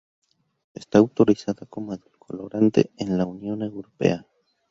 [0.81, 4.25] Está autorizada como edulcorante en la Unión Europea.